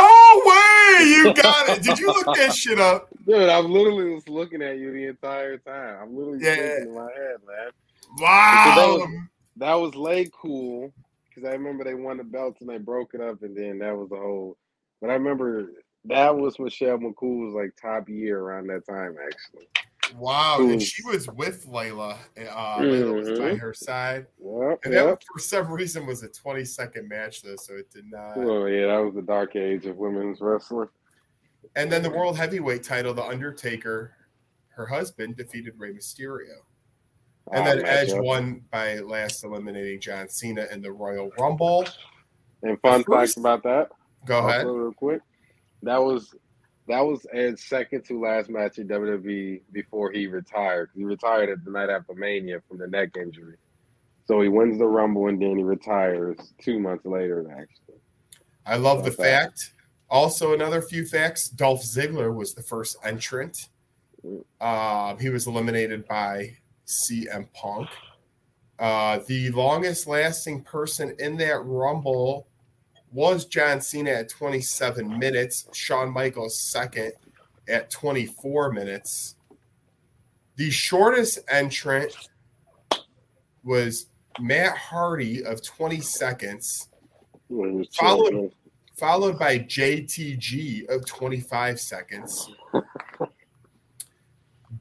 [0.45, 1.05] way!
[1.05, 1.83] You got it.
[1.83, 3.09] Did you look that shit up?
[3.27, 5.99] Dude, I'm literally just looking at you the entire time.
[6.03, 6.55] I'm literally yeah.
[6.55, 7.71] thinking in my head, man.
[8.19, 8.75] Wow.
[8.77, 9.11] That was,
[9.57, 10.93] that was Lay Cool
[11.29, 13.97] because I remember they won the belts and they broke it up, and then that
[13.97, 14.57] was the whole.
[15.01, 15.71] But I remember
[16.07, 19.67] that was Michelle McCool's like top year around that time, actually.
[20.15, 22.17] Wow, and she was with Layla.
[22.39, 23.57] Uh, Layla was by mm-hmm.
[23.57, 25.07] her side, yep, and yep.
[25.07, 28.37] that for some reason was a 20 second match though, so it did not.
[28.37, 30.89] Well, yeah, that was the dark age of women's wrestling.
[31.75, 34.13] And then the world heavyweight title, The Undertaker,
[34.71, 36.63] her husband defeated Rey Mysterio.
[37.53, 38.25] And then Edge up.
[38.25, 41.87] won by last eliminating John Cena in the Royal Rumble.
[42.63, 43.91] And fun fact about that.
[44.25, 44.67] Go ahead.
[44.67, 45.21] Real quick.
[45.83, 46.35] That was
[46.89, 50.91] that was Edge's second to last match in WWE before he retired.
[50.95, 53.57] He retired at the night after Mania from the neck injury.
[54.27, 58.01] So he wins the Rumble and then he retires two months later, actually.
[58.65, 59.73] I love the fact.
[60.09, 63.69] Also, another few facts Dolph Ziggler was the first entrant.
[64.61, 67.89] Um, he was eliminated by CM Punk.
[68.79, 72.47] Uh, the longest lasting person in that Rumble
[73.13, 77.13] was John Cena at 27 minutes, Shawn Michaels second
[77.69, 79.37] at 24 minutes.
[80.57, 82.15] The shortest entrant
[83.65, 84.07] was
[84.41, 86.89] Matt Hardy of 20 seconds,
[87.95, 88.53] followed,
[88.97, 92.51] followed by JTG of 25 seconds.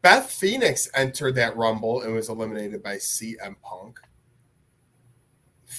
[0.02, 4.00] Beth Phoenix entered that Rumble and was eliminated by CM Punk.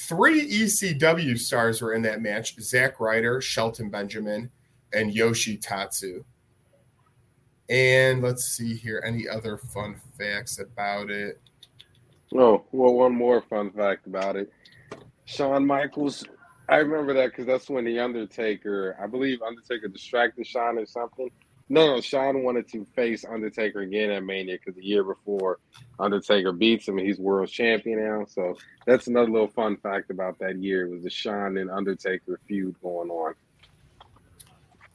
[0.06, 4.48] Three ECW stars were in that match Zack Ryder, Shelton Benjamin,
[4.92, 6.24] and Yoshi Tatsu.
[7.68, 11.40] And let's see here any other fun facts about it.
[12.32, 14.52] Oh, well, one more fun fact about it.
[15.24, 16.24] Shawn Michaels,
[16.68, 21.30] I remember that because that's when The Undertaker, I believe Undertaker distracted Shawn or something.
[21.68, 25.58] No, no, Shawn wanted to face Undertaker again at Mania because the year before
[25.98, 28.24] Undertaker beats him he's world champion now.
[28.28, 32.76] So that's another little fun fact about that year was the Shawn and Undertaker feud
[32.82, 33.34] going on.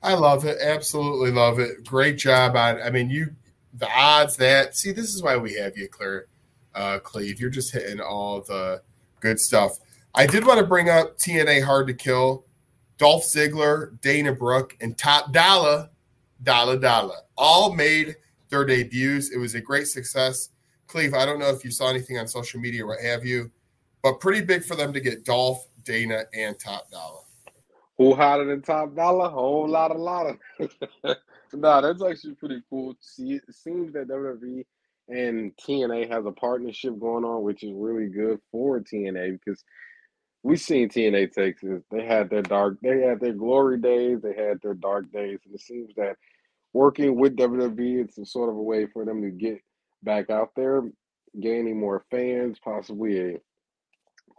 [0.02, 0.60] I love it.
[0.62, 1.86] Absolutely love it.
[1.86, 3.36] Great job on I mean you
[3.74, 6.28] the odds that see this is why we have you, Claire
[6.74, 7.42] uh Cleve.
[7.42, 8.82] You're just hitting all the
[9.20, 9.78] good stuff.
[10.16, 12.46] I did want to bring up TNA Hard to Kill,
[12.98, 15.90] Dolph Ziggler, Dana Brooke, and Top Dollar
[16.44, 17.18] Dollar Dollar.
[17.38, 18.16] All made
[18.50, 19.32] their debuts.
[19.32, 20.50] It was a great success.
[20.88, 23.50] Cleve, I don't know if you saw anything on social media what have you,
[24.04, 27.22] but pretty big for them to get Dolph, Dana, and Top Dollar.
[27.98, 29.30] Who hotter than Top Dollar?
[29.30, 30.38] Whole lot, a lot of.
[31.54, 32.96] no, that's actually pretty cool.
[33.00, 34.66] See, it seems that WWE
[35.08, 39.64] and TNA has a partnership going on, which is really good for TNA because
[40.44, 41.84] we've seen TNA Texas.
[41.92, 45.54] They had their dark, they had their glory days, they had their dark days, and
[45.54, 46.18] it seems that
[46.74, 49.60] working with WWE, it's a sort of a way for them to get
[50.04, 50.84] back out there,
[51.40, 53.38] gaining more fans, possibly a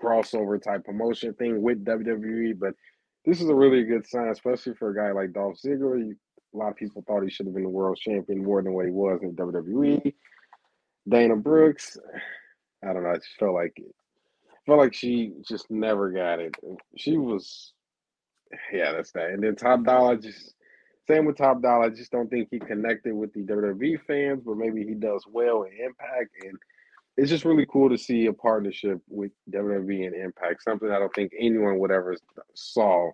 [0.02, 2.58] crossover type promotion thing with WWE.
[2.58, 2.74] But
[3.24, 6.12] this is a really good sign, especially for a guy like Dolph Ziggler.
[6.54, 8.86] A lot of people thought he should have been the world champion more than what
[8.86, 10.12] he was in WWE.
[11.08, 11.96] Dana Brooks,
[12.84, 13.10] I don't know.
[13.10, 13.94] I just felt like it.
[14.66, 16.54] Felt like she just never got it.
[16.96, 17.72] She was,
[18.72, 19.30] yeah, that's that.
[19.30, 20.54] And then Top Dollar just
[21.08, 21.84] same with Top Dollar.
[21.84, 25.64] I just don't think he connected with the WWE fans, but maybe he does well
[25.64, 26.30] in Impact.
[26.44, 26.56] And
[27.16, 31.14] it's just really cool to see a partnership with WWE and Impact, something I don't
[31.14, 32.16] think anyone would ever
[32.54, 33.10] saw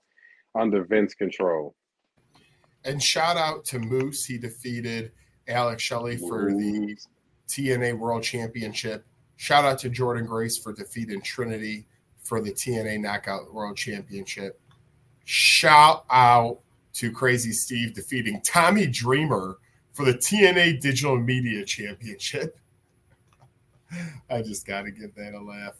[0.54, 1.74] under Vince control.
[2.84, 4.24] And shout out to Moose.
[4.24, 5.12] He defeated
[5.48, 6.96] Alex Shelley for the
[7.48, 9.04] TNA World Championship.
[9.36, 11.86] Shout out to Jordynne Grace for defeating Trinity
[12.22, 14.60] for the TNA Knockout World Championship.
[15.24, 16.60] Shout out
[16.94, 19.58] to Crazy Steve defeating Tommy Dreamer
[19.92, 22.58] for the TNA Digital Media Championship.
[24.30, 25.74] I just got to give that a laugh.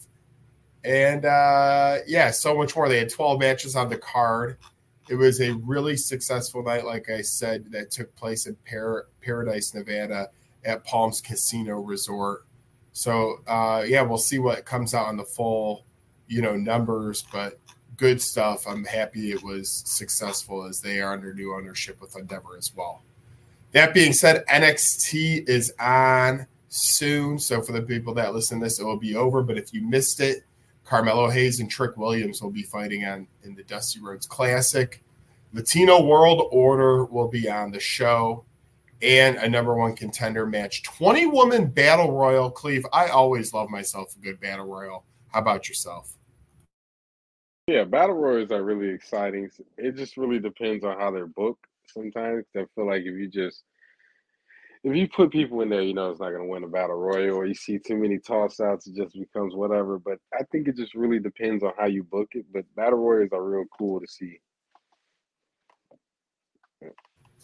[0.85, 2.89] And uh, yeah, so much more.
[2.89, 4.59] They had 12 matches on the card.
[5.09, 9.75] It was a really successful night, like I said, that took place in Par- Paradise,
[9.75, 10.29] Nevada
[10.65, 12.45] at Palms Casino Resort.
[12.93, 15.85] So uh, yeah, we'll see what comes out on the full,
[16.27, 17.59] you know, numbers, but
[17.99, 18.67] good stuff.
[18.67, 23.03] I'm happy it was successful as they are under new ownership with Endeavor as well.
[23.73, 27.39] That being said, NXT is on soon.
[27.39, 29.43] So for the people that listen to this, it will be over.
[29.43, 30.45] But if you missed it,
[30.85, 35.03] Carmelo Hayes and Trick Williams will be fighting on in the Dusty Rhodes Classic.
[35.53, 38.45] Latino World Order will be on the show
[39.03, 40.83] and a number one contender match.
[40.85, 42.51] 20 woman battle royal.
[42.51, 45.05] Cleve, I always love myself a good battle royal.
[45.29, 46.18] How about yourself?
[47.69, 49.51] Yeah, battle royals are really exciting.
[49.77, 51.67] It just really depends on how they're booked.
[51.87, 53.63] Sometimes I feel like if you just
[54.85, 56.97] if you put people in there, you know it's not going to win a battle
[56.97, 59.99] royal, or you see too many toss outs, it just becomes whatever.
[59.99, 62.47] But I think it just really depends on how you book it.
[62.55, 64.41] But battle royals are real cool to see.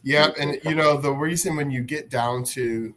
[0.03, 2.95] Yeah, and you know the reason when you get down to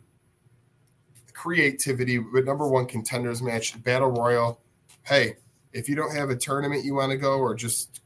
[1.34, 4.62] creativity, with number one contenders match, battle royal.
[5.04, 5.36] Hey,
[5.74, 8.02] if you don't have a tournament you want to go, or just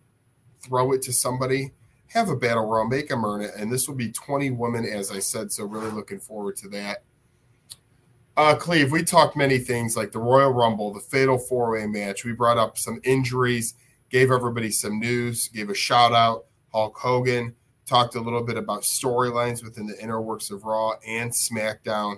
[0.62, 1.72] throw it to somebody,
[2.07, 5.12] have a battle royal, make them earn it, and this will be twenty women, as
[5.12, 5.51] I said.
[5.51, 7.03] So really looking forward to that.
[8.38, 12.24] Uh, Cleve, we talked many things like the Royal Rumble, the Fatal Four Way match.
[12.24, 13.74] We brought up some injuries,
[14.09, 16.45] gave everybody some news, gave a shout out.
[16.72, 17.53] Hulk Hogan
[17.86, 22.18] talked a little bit about storylines within the inner works of Raw and SmackDown.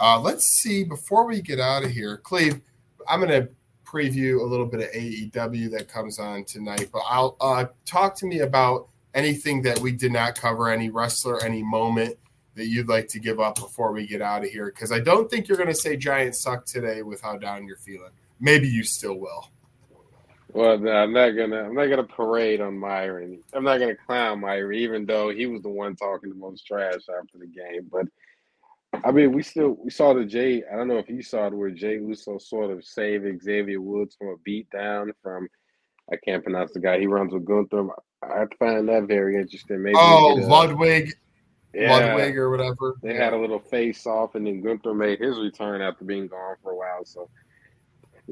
[0.00, 2.60] Uh, let's see, before we get out of here, Cleve,
[3.06, 3.50] I'm going to
[3.92, 8.26] preview a little bit of AEW that comes on tonight, but I'll uh, talk to
[8.26, 12.16] me about anything that we did not cover, any wrestler, any moment
[12.54, 14.66] that you'd like to give up before we get out of here?
[14.66, 17.76] Because I don't think you're going to say Giants suck today with how down you're
[17.76, 18.10] feeling.
[18.40, 19.50] Maybe you still will.
[20.52, 21.64] Well, no, I'm not gonna.
[21.64, 23.38] I'm not gonna parade on Myron.
[23.54, 26.92] I'm not gonna clown Myron, even though he was the one talking the most trash
[27.08, 27.88] after the game.
[27.90, 28.06] But
[29.04, 30.62] I mean, we still we saw the Jey.
[30.70, 34.16] I don't know if you saw it where Jey Uso sort of saved Xavier Woods
[34.16, 35.48] from a beat down from.
[36.12, 36.98] I can't pronounce the guy.
[36.98, 37.86] He runs with Gunther.
[38.22, 39.82] I find that very interesting.
[39.82, 41.12] Maybe oh, uh, Ludwig
[41.74, 42.96] yeah, Ludwig or whatever.
[43.02, 43.24] They yeah.
[43.24, 46.72] had a little face off, and then Gunther made his return after being gone for
[46.72, 47.04] a while.
[47.04, 47.30] So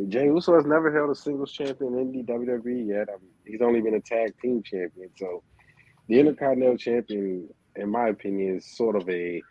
[0.09, 3.09] Jey Uso has never held a singles champion in the WWE yet.
[3.09, 5.11] I mean, he's only been a tag team champion.
[5.17, 5.43] So
[6.09, 9.43] the Intercontinental Champion, in my opinion, is sort of a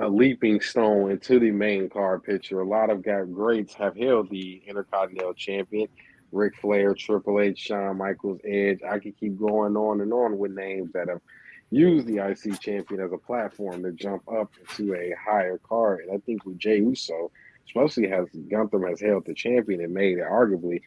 [0.00, 2.60] a leaping stone into the main card picture.
[2.60, 5.88] A lot of greats have held the Intercontinental Champion.
[6.30, 8.80] Ric Flair, Triple H, Shawn Michaels, Edge.
[8.82, 11.20] I could keep going on and on with names that have–
[11.70, 16.04] use the IC champion as a platform to jump up to a higher card.
[16.04, 17.30] And I think with Jey Uso,
[17.66, 20.80] especially as Gunther has held the champion and made it arguably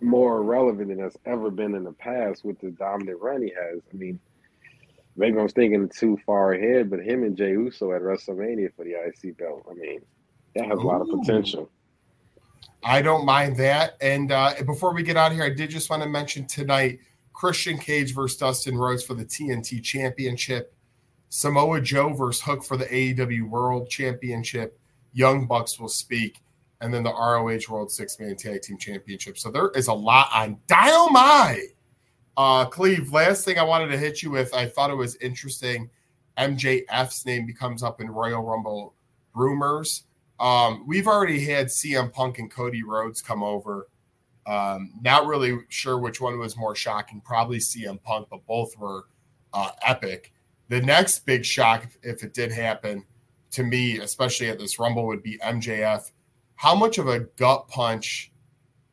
[0.00, 3.80] more relevant than it's ever been in the past with the dominant run he has.
[3.92, 4.20] I mean,
[5.18, 8.92] maybe I'm thinking too far ahead, but him and Jey Uso at WrestleMania for the
[8.92, 10.00] IC belt, I mean,
[10.54, 10.82] that has Ooh.
[10.82, 11.70] a lot of potential.
[12.84, 13.96] I don't mind that.
[14.00, 17.00] And uh, before we get out of here, I did just want to mention tonight
[17.32, 20.74] Christian Cage versus Dustin Rhodes for the TNT Championship.
[21.28, 24.78] Samoa Joe versus Hook for the AEW World Championship.
[25.12, 26.40] Young Bucks will speak.
[26.80, 29.36] And then the ROH World Six Man Tag Team Championship.
[29.36, 31.74] So there is a lot on Dynamite.
[32.38, 35.90] Uh, Cleve, last thing I wanted to hit you with, I thought it was interesting.
[36.38, 38.94] MJF's name becomes up in Royal Rumble
[39.34, 40.04] rumors.
[40.40, 43.88] Um, we've already had CM Punk and Cody Rhodes come over
[44.48, 47.20] um, not really sure which one was more shocking.
[47.20, 49.04] Probably CM Punk, but both were
[49.52, 50.32] uh, epic.
[50.70, 53.04] The next big shock, if it did happen
[53.50, 56.10] to me, especially at this Rumble, would be MJF.
[56.56, 58.32] How much of a gut punch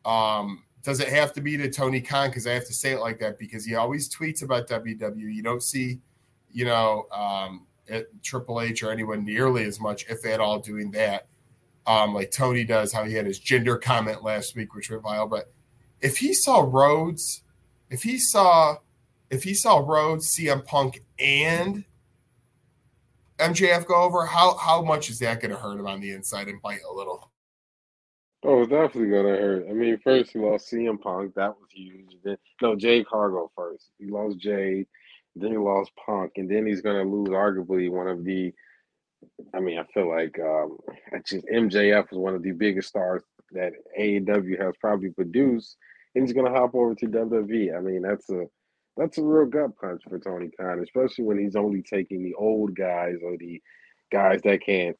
[0.03, 2.29] um, does it have to be to Tony Khan?
[2.29, 5.33] Because I have to say it like that because he always tweets about WWE.
[5.33, 5.99] You don't see,
[6.51, 7.65] you know, um,
[8.23, 11.27] Triple H or anyone nearly as much, if at all, doing that
[11.87, 15.27] um, like Tony does, how he had his gender comment last week, which was vile.
[15.27, 15.51] But
[16.01, 17.43] if he saw Rhodes,
[17.89, 18.77] if he saw,
[19.29, 21.85] if he saw Rhodes, CM Punk, and
[23.37, 26.47] MJF go over, how how much is that going to hurt him on the inside
[26.47, 27.31] and bite a little?
[28.47, 29.65] Oh, it's definitely gonna hurt.
[29.67, 32.15] I mean, first he lost CM Punk, that was huge.
[32.23, 33.89] Then no, Jade Cargill first.
[33.97, 34.85] He lost Jade,
[35.35, 38.53] then he lost Punk, and then he's gonna lose arguably one of the
[39.55, 40.77] I mean, I feel like um,
[41.25, 45.77] just MJF is one of the biggest stars that AEW has probably produced,
[46.13, 47.75] and he's gonna hop over to WWE.
[47.75, 48.45] I mean, that's a
[48.95, 52.75] that's a real gut punch for Tony Khan, especially when he's only taking the old
[52.75, 53.59] guys or the
[54.11, 54.95] guys that can't.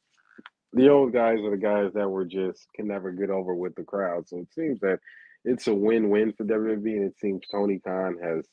[0.76, 3.82] The old guys are the guys that were just can never get over with the
[3.82, 4.28] crowd.
[4.28, 5.00] So it seems that
[5.42, 8.44] it's a win-win for WWE, and it seems Tony Khan has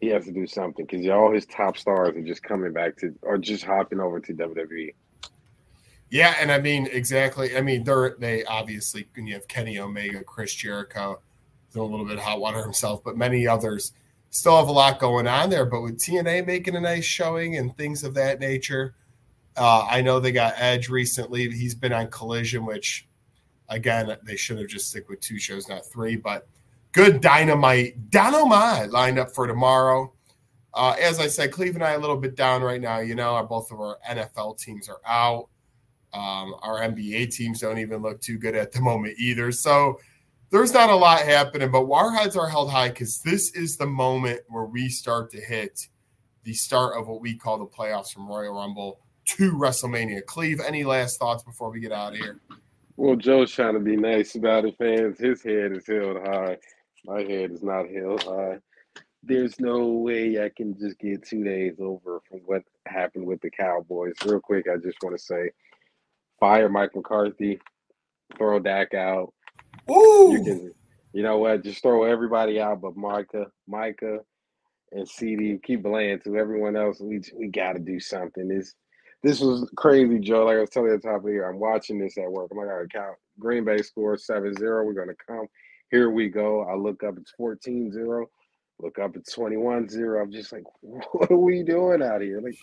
[0.00, 3.14] he has to do something because all his top stars are just coming back to
[3.22, 4.94] or just hopping over to WWE.
[6.10, 7.56] Yeah, and I mean exactly.
[7.56, 11.20] I mean, they're they obviously you have Kenny Omega, Chris Jericho,
[11.74, 13.92] a little bit hot water himself, but many others
[14.30, 15.64] still have a lot going on there.
[15.64, 18.94] But with TNA making a nice showing and things of that nature,
[19.58, 21.50] uh, I know they got Edge recently.
[21.50, 23.06] He's been on Collision, which
[23.68, 26.16] again they should have just stick with two shows, not three.
[26.16, 26.46] But
[26.92, 30.12] good dynamite, dynamite lined up for tomorrow.
[30.74, 33.00] Uh, as I said, Cleveland and I a little bit down right now.
[33.00, 35.48] You know, our, both of our NFL teams are out.
[36.14, 39.52] Um, our NBA teams don't even look too good at the moment either.
[39.52, 39.98] So
[40.50, 43.86] there's not a lot happening, but our heads are held high because this is the
[43.86, 45.88] moment where we start to hit
[46.44, 50.24] the start of what we call the playoffs from Royal Rumble to WrestleMania.
[50.24, 52.40] Cleve, any last thoughts before we get out of here?
[52.96, 55.18] Well, Joe's trying to be nice about it, fans.
[55.18, 56.56] His head is held high.
[57.04, 58.58] My head is not held high.
[59.22, 63.50] There's no way I can just get two days over from what happened with the
[63.50, 64.14] Cowboys.
[64.24, 65.50] Real quick, I just want to say
[66.40, 67.60] fire Mike McCarthy,
[68.36, 69.32] throw Dak out.
[69.90, 70.32] Ooh.
[70.32, 70.74] You, can,
[71.12, 71.62] you know what?
[71.62, 74.20] Just throw everybody out but Micah, Micah,
[74.92, 75.58] and CD.
[75.62, 77.00] Keep Bland to everyone else.
[77.00, 78.48] We we got to do something.
[78.48, 78.74] This
[79.22, 80.44] this was crazy, Joe.
[80.44, 82.30] Like I was telling you at the top of the year, I'm watching this at
[82.30, 82.48] work.
[82.50, 83.16] I'm like, all right, count.
[83.38, 84.84] Green Bay scores 7 0.
[84.84, 85.46] We're going to come.
[85.90, 86.62] Here we go.
[86.62, 88.26] I look up, it's 14 0.
[88.80, 90.22] Look up, it's 21 0.
[90.22, 92.40] I'm just like, what are we doing out here?
[92.40, 92.56] Like,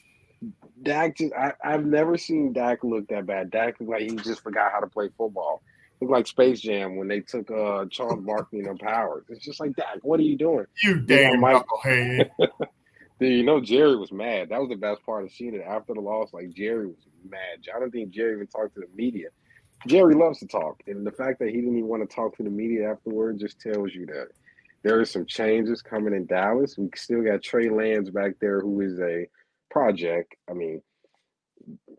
[0.84, 3.52] Dak just, I, I've never seen Dak look that bad.
[3.52, 5.62] Dak looked like he just forgot how to play football.
[6.02, 9.26] Look like Space Jam when they took uh, Charles Barkley and powers.
[9.30, 10.66] It's just like Dak, what are you doing?
[10.84, 11.64] You damn Mike,
[13.20, 14.50] Dude, you know Jerry was mad.
[14.50, 16.34] That was the best part of seeing it after the loss.
[16.34, 17.60] Like Jerry was mad.
[17.74, 19.30] I don't think Jerry even talked to the media.
[19.88, 22.44] Jerry loves to talk, and the fact that he didn't even want to talk to
[22.44, 24.30] the media afterward just tells you that
[24.84, 26.78] there are some changes coming in Dallas.
[26.78, 29.28] We still got Trey Lance back there, who is a
[29.70, 30.36] project.
[30.50, 30.82] I mean,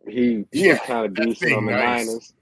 [0.07, 2.07] he he yeah, was kind of decent on the nice.
[2.07, 2.33] Niners.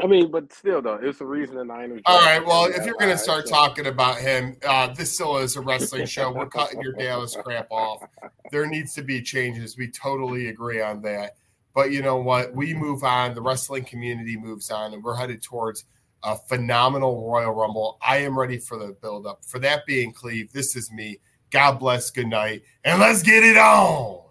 [0.00, 2.02] I mean, but still, though, it's the reason the Niners.
[2.06, 2.44] All right.
[2.44, 3.54] Well, if you're going to start so.
[3.54, 6.32] talking about him, uh, this still is a wrestling show.
[6.32, 8.04] We're cutting your Dallas crap off.
[8.52, 9.76] There needs to be changes.
[9.76, 11.32] We totally agree on that.
[11.74, 12.54] But you know what?
[12.54, 13.34] We move on.
[13.34, 15.84] The wrestling community moves on, and we're headed towards
[16.22, 17.98] a phenomenal Royal Rumble.
[18.00, 19.44] I am ready for the build up.
[19.44, 21.18] For that being Cleve, this is me.
[21.50, 22.10] God bless.
[22.10, 24.22] Good night, and let's get it on.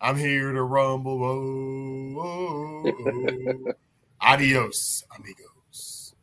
[0.00, 1.24] I'm here to rumble.
[1.24, 3.72] Oh, oh, oh.
[4.24, 5.51] Adios, amigo.